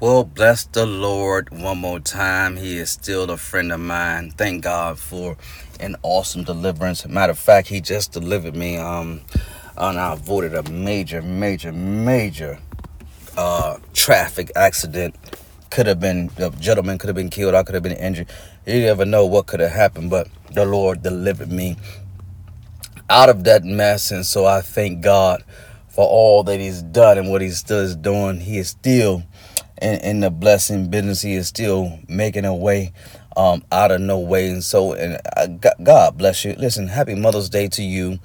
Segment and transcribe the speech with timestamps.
[0.00, 2.56] Well, bless the Lord one more time.
[2.56, 4.30] He is still a friend of mine.
[4.30, 5.36] Thank God for
[5.78, 7.06] an awesome deliverance.
[7.06, 8.78] Matter of fact, he just delivered me.
[8.78, 9.20] Um,
[9.76, 12.58] and I avoided a major, major, major
[13.36, 15.16] uh traffic accident.
[15.70, 17.54] Could have been the gentleman could have been killed.
[17.54, 18.28] I could have been injured.
[18.64, 21.76] You never know what could have happened, but the Lord delivered me
[23.10, 25.44] out of that mess, and so I thank God
[25.90, 28.40] for all that He's done and what He still is doing.
[28.40, 29.24] He is still
[29.80, 31.22] in, in the blessing business.
[31.22, 32.92] He is still making a way
[33.36, 34.48] um, out of no way.
[34.48, 35.46] And so, and I,
[35.82, 36.54] God bless you.
[36.54, 38.18] Listen, happy Mother's Day to you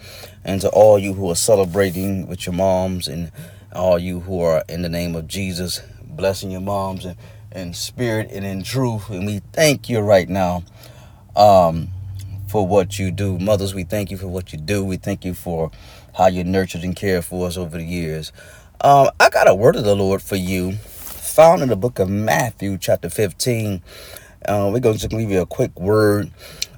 [0.43, 3.31] and to all you who are celebrating with your moms and
[3.73, 7.17] all you who are in the name of Jesus, blessing your moms and
[7.51, 9.09] in spirit and in truth.
[9.09, 10.63] And we thank you right now
[11.35, 11.89] um,
[12.47, 13.39] for what you do.
[13.39, 14.83] Mothers, we thank you for what you do.
[14.83, 15.71] We thank you for
[16.15, 18.31] how you nurtured and cared for us over the years.
[18.81, 20.73] Um, I got a word of the Lord for you,
[21.35, 23.81] found in the book of Matthew, chapter 15.
[24.47, 26.31] Uh, we're going to give you a quick word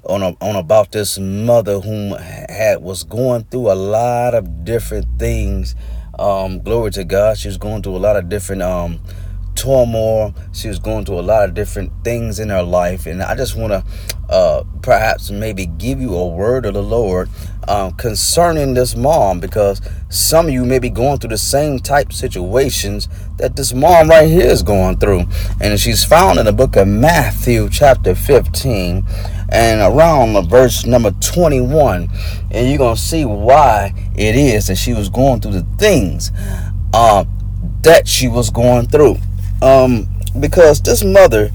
[0.03, 5.05] on a, on about this mother whom had was going through a lot of different
[5.19, 5.75] things.
[6.17, 8.99] Um, glory to God, she was going through a lot of different um,
[9.57, 10.33] turmoil.
[10.53, 13.05] She was going through a lot of different things in her life.
[13.05, 13.83] And I just want to
[14.29, 17.29] uh, perhaps maybe give you a word of the Lord
[17.67, 22.13] um, concerning this mom because some of you may be going through the same type
[22.13, 25.25] situations that this mom right here is going through.
[25.59, 29.03] And she's found in the book of Matthew, chapter 15,
[29.49, 32.09] and around the verse number 21.
[32.51, 36.31] And you're going to see why it is that she was going through the things
[36.93, 37.25] uh,
[37.81, 39.17] that she was going through
[39.61, 40.07] um,
[40.39, 41.51] because this mother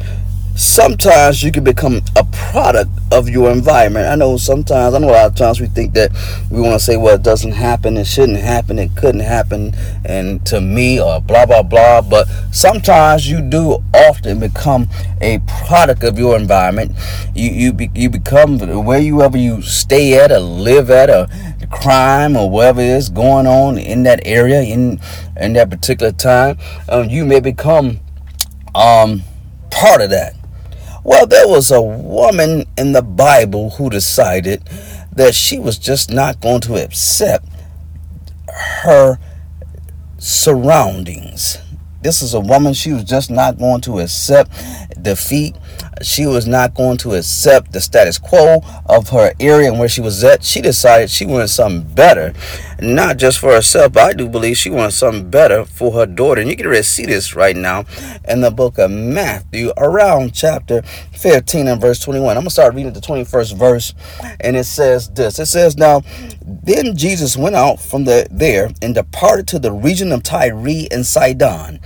[0.54, 4.06] sometimes you can become a product of your environment.
[4.06, 6.10] I know sometimes, I know a lot of times we think that
[6.50, 10.44] we want to say, well, it doesn't happen, it shouldn't happen, it couldn't happen, and
[10.46, 12.02] to me, or blah, blah, blah.
[12.02, 14.88] But sometimes you do often become
[15.20, 16.92] a product of your environment.
[17.34, 21.26] You, you, be, you become where you ever you stay at or live at or
[21.72, 25.00] crime or whatever is going on in that area in,
[25.36, 26.58] in that particular time.
[26.88, 27.98] Um, you may become
[28.74, 29.22] um,
[29.70, 30.36] part of that.
[31.04, 34.62] Well, there was a woman in the Bible who decided
[35.12, 37.48] that she was just not going to accept
[38.82, 39.18] her
[40.18, 41.58] surroundings.
[42.02, 44.52] This is a woman, she was just not going to accept
[45.02, 45.56] defeat.
[46.00, 50.00] She was not going to accept the status quo of her area and where she
[50.00, 50.42] was at.
[50.42, 52.32] She decided she wanted something better,
[52.80, 56.40] not just for herself, but I do believe she wanted something better for her daughter.
[56.40, 57.84] And you can really see this right now
[58.26, 60.82] in the book of Matthew, around chapter
[61.12, 62.30] 15 and verse 21.
[62.30, 63.94] I'm going to start reading the 21st verse,
[64.40, 66.02] and it says this It says, Now,
[66.44, 70.52] then Jesus went out from the, there and departed to the region of Tyre
[70.90, 71.80] and Sidon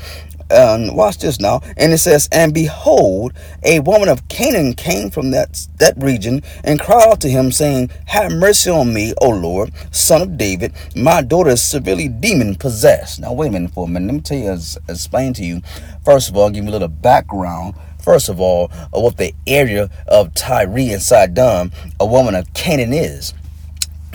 [0.50, 1.60] um, watch this now.
[1.76, 6.80] And it says, And behold, a woman of Canaan came from that, that region and
[6.80, 10.72] cried out to him, saying, Have mercy on me, O Lord, son of David.
[10.94, 13.20] My daughter is severely demon possessed.
[13.20, 14.06] Now, wait a minute for a minute.
[14.06, 14.58] Let me tell you,
[14.88, 15.62] explain to you.
[16.04, 17.74] First of all, give you a little background.
[18.00, 22.92] First of all, of what the area of Tyre and Sidon, a woman of Canaan
[22.92, 23.34] is.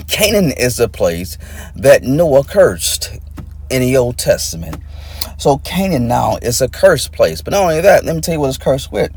[0.08, 1.38] Canaan is a place
[1.76, 3.20] that Noah cursed
[3.70, 4.78] in the Old Testament.
[5.38, 7.42] So Canaan now is a cursed place.
[7.42, 9.12] But not only that, let me tell you what it's cursed with.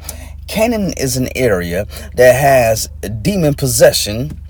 [0.47, 2.89] Canaan is an area that has
[3.23, 4.41] demon possession,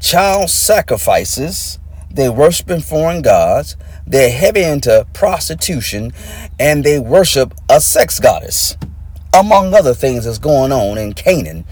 [0.00, 1.78] child sacrifices,
[2.10, 3.76] they worship foreign gods,
[4.06, 6.12] they're heavy into prostitution,
[6.58, 8.76] and they worship a sex goddess
[9.34, 11.64] among other things that's going on in Canaan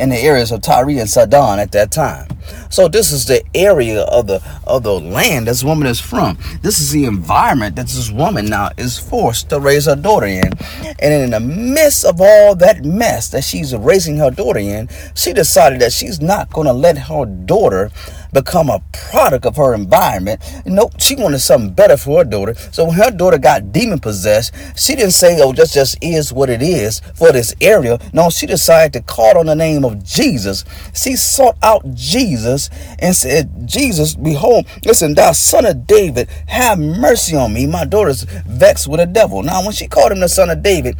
[0.00, 2.26] in the areas of Tyre and Sidon at that time.
[2.70, 6.38] So this is the area of the of the land this woman is from.
[6.62, 10.52] This is the environment that this woman now is forced to raise her daughter in.
[10.98, 15.32] And in the midst of all that mess that she's raising her daughter in, she
[15.32, 17.90] decided that she's not going to let her daughter
[18.32, 20.40] become a product of her environment.
[20.66, 22.54] Know, she wanted something better for her daughter.
[22.54, 26.50] So when her daughter got demon possessed, she didn't say, oh, this just is what
[26.50, 27.98] it is for this area.
[28.12, 30.64] No, she decided to call on the name of Jesus.
[30.94, 37.36] She sought out Jesus and said, Jesus, behold, listen, thou son of David, have mercy
[37.36, 37.66] on me.
[37.66, 39.42] My daughter's vexed with a devil.
[39.42, 40.96] Now, when she called him the son of David,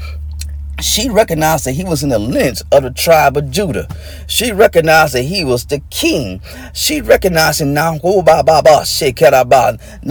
[0.80, 3.86] she recognized that he was in the lineage of the tribe of Judah.
[4.26, 6.40] She recognized that he was the king.
[6.72, 7.92] She recognized him now.
[7.92, 8.10] Not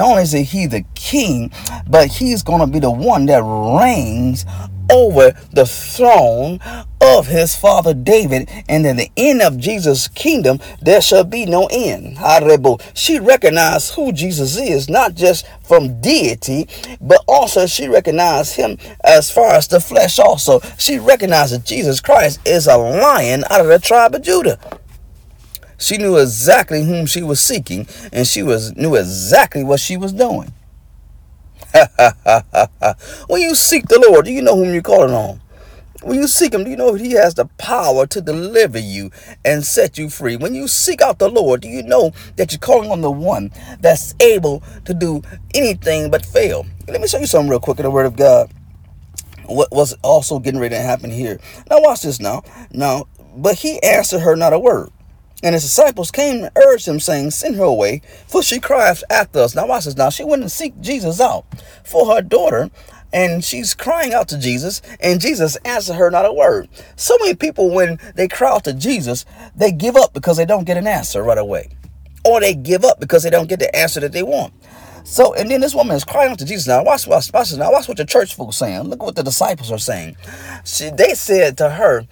[0.09, 1.51] only is he the king,
[1.87, 4.45] but he's going to be the one that reigns
[4.91, 6.59] over the throne
[7.01, 11.67] of his father David, and in the end of Jesus' kingdom, there shall be no
[11.71, 12.17] end.
[12.93, 16.67] She recognized who Jesus is, not just from deity,
[16.99, 20.59] but also she recognized him as far as the flesh also.
[20.77, 24.59] She recognized that Jesus Christ is a lion out of the tribe of Judah.
[25.77, 30.11] She knew exactly whom she was seeking, and she was knew exactly what she was
[30.11, 30.51] doing.
[33.27, 35.41] when you seek the Lord, do you know whom you're calling on?
[36.03, 39.11] When you seek him, do you know he has the power to deliver you
[39.45, 40.37] and set you free?
[40.37, 43.51] When you seek out the Lord, do you know that you're calling on the one
[43.81, 45.21] that's able to do
[45.53, 46.65] anything but fail?
[46.87, 48.51] Let me show you something real quick in the Word of God.
[49.45, 51.39] What was also getting ready to happen here.
[51.69, 52.43] Now watch this now.
[52.71, 54.89] Now, but he answered her not a word.
[55.41, 59.39] And his disciples came and urged him, saying, Send her away, for she cries after
[59.39, 59.55] us.
[59.55, 59.95] Now watch this.
[59.95, 61.45] Now she went and seek Jesus out
[61.83, 62.69] for her daughter,
[63.13, 66.67] and she's crying out to Jesus, and Jesus answered her not a word.
[66.95, 69.25] So many people, when they cry out to Jesus,
[69.55, 71.69] they give up because they don't get an answer right away.
[72.25, 74.53] Or they give up because they don't get the answer that they want.
[75.05, 76.67] So, and then this woman is crying out to Jesus.
[76.67, 78.83] Now, watch, watch, watch Now, watch what the church folks saying.
[78.83, 80.17] Look what the disciples are saying.
[80.65, 82.05] She, they said to her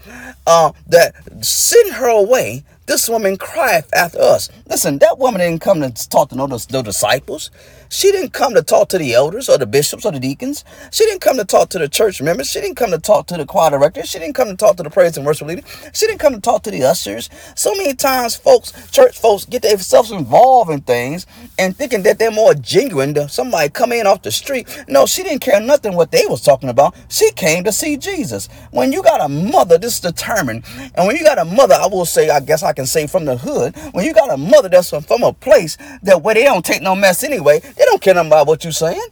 [0.47, 1.13] uh, that
[1.45, 4.49] send her away this woman crieth after us.
[4.69, 7.51] Listen, that woman didn't come to talk to no, no disciples.
[7.89, 10.65] She didn't come to talk to the elders or the bishops or the deacons.
[10.91, 12.49] She didn't come to talk to the church members.
[12.51, 14.03] She didn't come to talk to the choir director.
[14.05, 15.63] She didn't come to talk to the praise and worship leader.
[15.93, 17.29] She didn't come to talk to the ushers.
[17.55, 21.25] So many times, folks, church folks get themselves involved in things
[21.59, 24.67] and thinking that they're more genuine than somebody come in off the street.
[24.87, 26.95] No, she didn't care nothing what they was talking about.
[27.09, 28.49] She came to see Jesus.
[28.71, 30.63] When you got a mother this is determined,
[30.95, 33.25] and when you got a mother, I will say, I guess I can say from
[33.25, 36.63] the hood, when you got a mother that's from a place that where they don't
[36.63, 39.07] take no mess anyway, they don't care about what you're saying.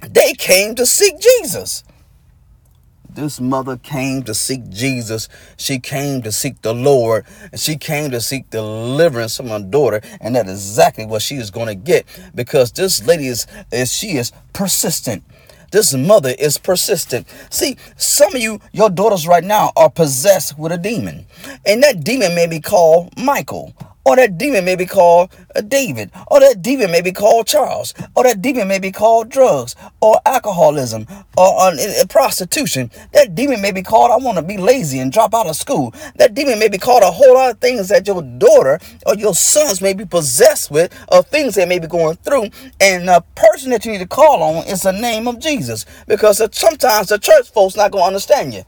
[0.00, 1.82] They came to seek Jesus.
[3.10, 5.28] This mother came to seek Jesus.
[5.56, 7.24] She came to seek the Lord.
[7.50, 10.00] And she came to seek deliverance from her daughter.
[10.20, 12.06] And that is exactly what she is going to get.
[12.34, 15.24] Because this lady is, is she is persistent.
[15.74, 17.26] This mother is persistent.
[17.50, 21.26] See, some of you, your daughters right now are possessed with a demon.
[21.66, 23.74] And that demon may be called Michael
[24.04, 26.10] or that demon may be called uh, David.
[26.26, 27.94] Or that demon may be called Charles.
[28.14, 29.74] Or that demon may be called drugs.
[30.00, 31.06] Or alcoholism.
[31.36, 32.90] Or uh, prostitution.
[33.12, 35.94] That demon may be called I want to be lazy and drop out of school.
[36.16, 39.34] That demon may be called a whole lot of things that your daughter or your
[39.34, 40.94] sons may be possessed with.
[41.10, 42.50] Or things they may be going through.
[42.80, 45.86] And the person that you need to call on is the name of Jesus.
[46.06, 48.64] Because sometimes the church folks not going to understand you.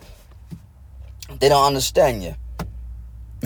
[1.40, 2.34] They don't understand you.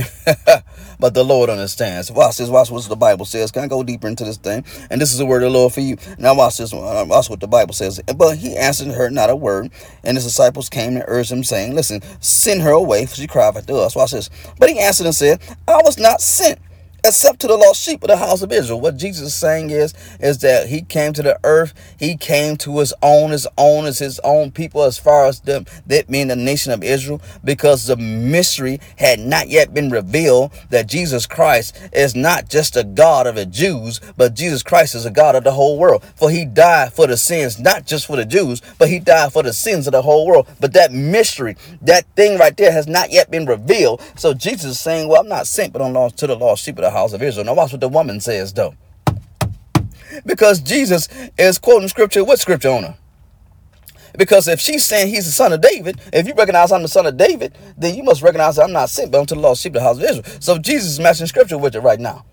[1.00, 2.11] but the Lord understands.
[2.11, 2.49] Watch this.
[2.49, 3.50] Watch what the Bible says.
[3.50, 4.64] Can I go deeper into this thing?
[4.91, 5.97] And this is the word of the Lord for you.
[6.19, 6.73] Now watch this.
[6.73, 8.00] Uh, watch what the Bible says.
[8.17, 9.70] But he answered her not a word.
[10.05, 13.56] And his disciples came and urged him, saying, Listen, send her away, for she cried
[13.56, 13.97] after us.
[13.97, 14.31] Watch this.
[14.58, 16.58] But he answered and said, I was not sent
[17.05, 18.81] except to the lost sheep of the house of Israel.
[18.81, 22.79] What Jesus is saying is, is that he came to the earth, he came to
[22.79, 26.37] his own, his own is his own people as far as them, that being the
[26.37, 32.14] nation of Israel, because the mystery had not yet been revealed that Jesus Christ is
[32.14, 35.52] not just a God of the Jews, but Jesus Christ is a God of the
[35.52, 36.05] whole world.
[36.17, 39.43] For he died for the sins, not just for the Jews, but he died for
[39.43, 40.49] the sins of the whole world.
[40.61, 44.02] But that mystery, that thing right there has not yet been revealed.
[44.17, 46.79] So Jesus is saying, well, I'm not sent but on lost to the lost sheep
[46.79, 47.46] of the the house of Israel.
[47.46, 48.75] Now watch what the woman says though.
[50.26, 51.08] Because Jesus
[51.38, 52.96] is quoting scripture, what scripture on her?
[54.19, 57.06] Because if she's saying he's the son of David, if you recognize I'm the son
[57.06, 59.75] of David, then you must recognize I'm not sent, but to the lost sheep of
[59.75, 60.25] the house of Israel.
[60.40, 62.25] So Jesus is matching scripture with it right now.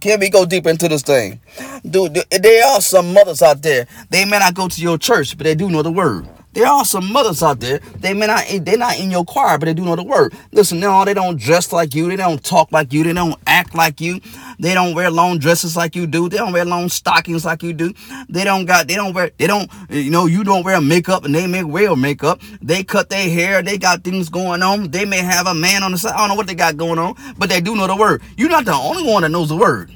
[0.00, 1.40] Can we go deeper into this thing?
[1.88, 3.86] Dude, there are some mothers out there.
[4.10, 6.28] They may not go to your church, but they do know the word.
[6.52, 7.78] There are some mothers out there.
[7.98, 10.34] They may not they're not in your choir, but they do know the word.
[10.52, 12.08] Listen, no, they don't dress like you.
[12.08, 13.04] They don't talk like you.
[13.04, 14.20] They don't act like you.
[14.58, 16.28] They don't wear long dresses like you do.
[16.28, 17.94] They don't wear long stockings like you do.
[18.28, 21.34] They don't got they don't wear they don't you know you don't wear makeup and
[21.34, 22.42] they may wear makeup.
[22.60, 23.62] They cut their hair.
[23.62, 24.90] They got things going on.
[24.90, 26.12] They may have a man on the side.
[26.12, 28.22] I don't know what they got going on, but they do know the word.
[28.36, 29.90] You're not the only one that knows the word.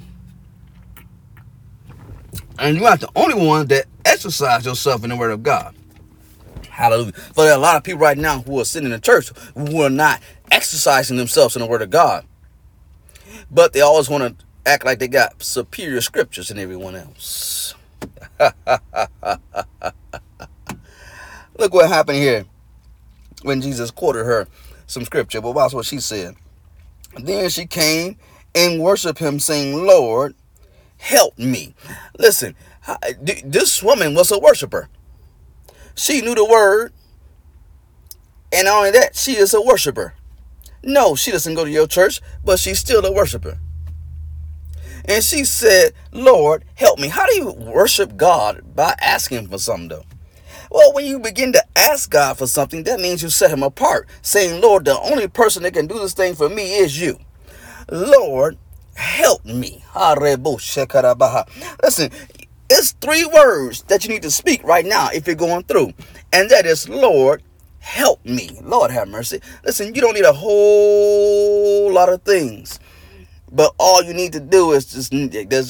[2.59, 5.75] And you're not the only one that exercise yourself in the word of God.
[6.71, 7.13] Hallelujah.
[7.35, 9.31] But there are a lot of people right now who are sitting in the church
[9.55, 10.21] who are not
[10.51, 12.25] exercising themselves in the word of God.
[13.51, 17.75] But they always want to act like they got superior scriptures than everyone else.
[21.59, 22.45] Look what happened here
[23.43, 24.49] when Jesus quoted her
[24.87, 25.41] some scripture.
[25.41, 26.37] But watch what she said.
[27.19, 28.17] Then she came
[28.55, 30.35] and worshiped him, saying, Lord,
[30.99, 31.75] help me.
[32.19, 32.55] Listen,
[33.45, 34.89] this woman was a worshiper.
[35.97, 36.93] She knew the word.
[38.53, 40.15] And not only that, she is a worshiper.
[40.83, 43.59] No, she doesn't go to your church, but she's still a worshiper.
[45.09, 47.09] And she said, Lord, help me.
[47.09, 50.05] How do you worship God by asking for something, though?
[50.71, 54.09] Well, when you begin to ask God for something, that means you set him apart,
[54.23, 57.19] saying, Lord, the only person that can do this thing for me is you.
[57.91, 58.59] Lord,
[58.95, 59.85] help me.
[61.83, 62.11] Listen,
[62.77, 65.93] it's three words that you need to speak right now if you're going through.
[66.33, 67.43] And that is, Lord,
[67.79, 68.59] help me.
[68.63, 69.41] Lord have mercy.
[69.65, 72.79] Listen, you don't need a whole lot of things.
[73.57, 75.13] But all you need to do is just,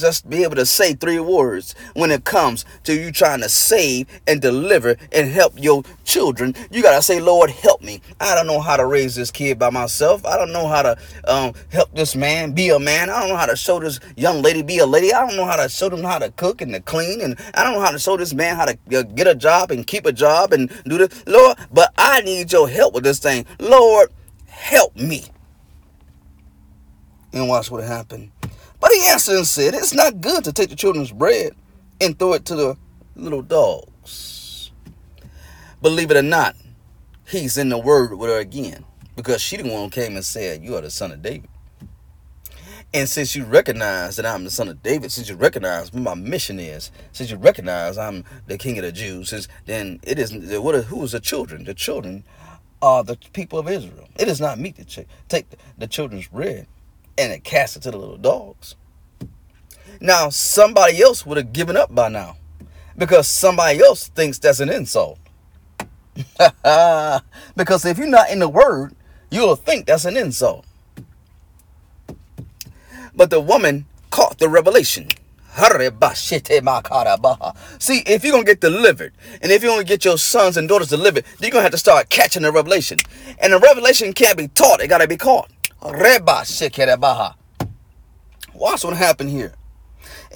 [0.01, 4.07] just be able to say three words when it comes to you trying to save
[4.27, 6.53] and deliver and help your children.
[6.69, 8.01] You got to say, Lord, help me.
[8.19, 10.25] I don't know how to raise this kid by myself.
[10.25, 13.09] I don't know how to um, help this man be a man.
[13.09, 15.13] I don't know how to show this young lady be a lady.
[15.13, 17.21] I don't know how to show them how to cook and to clean.
[17.21, 19.71] And I don't know how to show this man how to uh, get a job
[19.71, 21.23] and keep a job and do this.
[21.25, 23.45] Lord, but I need your help with this thing.
[23.59, 24.11] Lord,
[24.45, 25.23] help me
[27.37, 28.31] and watch what happened.
[28.79, 31.53] But he answered and said, It's not good to take the children's bread
[31.99, 32.77] and throw it to the
[33.15, 34.71] little dogs.
[35.81, 36.55] Believe it or not,
[37.27, 40.75] he's in the word with her again because she the one came and said, You
[40.75, 41.49] are the son of David.
[42.93, 46.13] And since you recognize that I'm the son of David, since you recognize what my
[46.13, 50.63] mission is, since you recognize I'm the king of the Jews, since then it isn't
[50.63, 51.65] what who is the children?
[51.65, 52.23] The children
[52.81, 54.07] are the people of Israel.
[54.17, 56.67] It is not me to take the children's bread
[57.17, 58.75] and it cast it to the little dogs.
[59.99, 62.37] Now, somebody else would have given up by now
[62.97, 65.19] because somebody else thinks that's an insult.
[67.55, 68.93] because if you're not in the word,
[69.29, 70.65] you'll think that's an insult.
[73.15, 75.09] But the woman caught the revelation.
[77.79, 80.55] See, if you're going to get delivered, and if you're going to get your sons
[80.57, 82.99] and daughters delivered, you're going to have to start catching the revelation.
[83.39, 85.49] And the revelation can't be taught, it got to be caught.
[85.83, 87.35] Reba Shekerebaha.
[88.53, 89.53] Watch what happened here.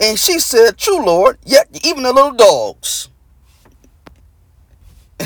[0.00, 3.08] And she said, True Lord, yet even the little dogs.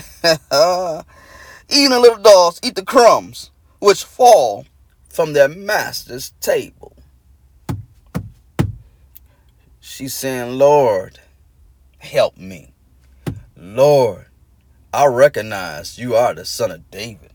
[1.69, 4.65] even the little dogs eat the crumbs which fall
[5.09, 6.97] from their master's table.
[9.81, 11.21] She's saying, Lord,
[11.99, 12.73] help me.
[13.57, 14.27] Lord,
[14.93, 17.33] I recognize you are the son of David.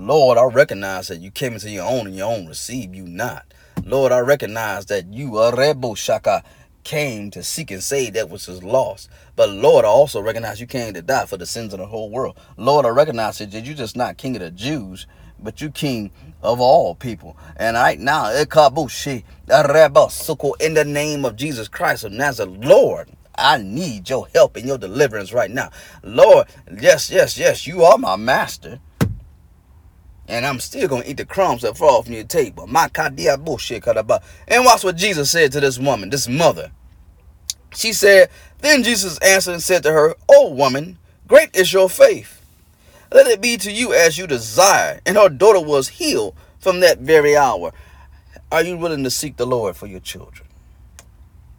[0.00, 3.52] Lord, I recognize that you came into your own and your own received you not.
[3.84, 6.42] Lord, I recognize that you, Arebo Shaka,
[6.84, 9.10] came to seek and save that which is lost.
[9.36, 12.08] But Lord, I also recognize you came to die for the sins of the whole
[12.08, 12.38] world.
[12.56, 15.06] Lord, I recognize that you're just not king of the Jews,
[15.38, 16.10] but you king
[16.42, 17.36] of all people.
[17.58, 18.48] And right now, eh, in
[20.74, 25.34] the name of Jesus Christ of Nazareth, Lord, I need your help and your deliverance
[25.34, 25.68] right now.
[26.02, 26.46] Lord,
[26.80, 28.80] yes, yes, yes, you are my master
[30.30, 32.66] and I'm still gonna eat the crumbs that fall from your table.
[32.68, 33.84] My kadia bullshit
[34.48, 36.70] And watch what Jesus said to this woman, this mother.
[37.74, 42.40] She said, Then Jesus answered and said to her, O woman, great is your faith.
[43.12, 45.00] Let it be to you as you desire.
[45.04, 47.72] And her daughter was healed from that very hour.
[48.52, 50.46] Are you willing to seek the Lord for your children?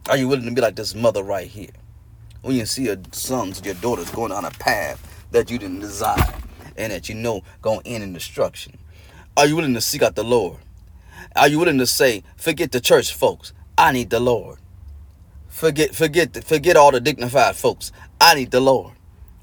[0.09, 1.71] Are you willing to be like this mother right here?
[2.41, 6.40] When you see your sons, your daughters going on a path that you didn't desire
[6.77, 8.77] and that you know going to end in destruction?
[9.37, 10.57] Are you willing to seek out the Lord?
[11.35, 14.59] Are you willing to say, forget the church folks, I need the Lord.
[15.47, 17.91] Forget, forget, forget all the dignified folks.
[18.19, 18.93] I need the Lord.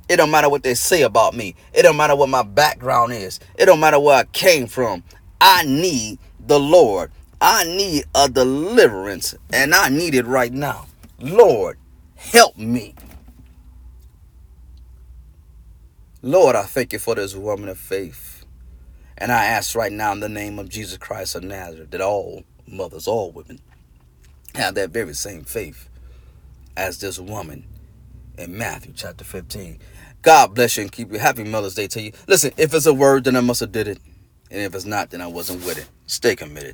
[0.09, 1.55] It don't matter what they say about me.
[1.75, 3.41] It don't matter what my background is.
[3.59, 5.05] It don't matter where I came from.
[5.41, 7.11] I need the Lord.
[7.41, 10.87] I need a deliverance, and I need it right now.
[11.21, 11.79] Lord,
[12.17, 12.95] help me.
[16.23, 18.45] Lord, I thank you for this woman of faith.
[19.17, 22.43] And I ask right now in the name of Jesus Christ of Nazareth that all
[22.67, 23.61] mothers, all women,
[24.57, 25.89] have that very same faith
[26.77, 27.67] as this woman
[28.37, 29.79] in Matthew chapter 15.
[30.23, 31.21] God bless you and keep you.
[31.21, 32.13] Happy Mother's Day to you.
[32.27, 33.99] Listen, if it's a word, then I must have did it.
[34.51, 35.89] And if it's not, then I wasn't with it.
[36.07, 36.67] Stay committed.